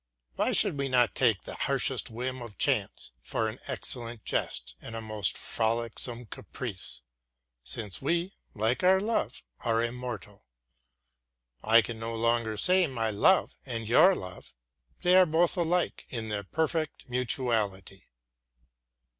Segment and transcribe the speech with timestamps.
[0.35, 4.95] Why should we not take the harshest whim of chance for an excellent jest and
[4.95, 7.03] a most frolicsome caprice,
[7.63, 10.43] since we, like our love, are immortal?
[11.61, 14.55] I can no longer say my love and your love;
[15.03, 18.09] they are both alike in their perfect mutuality.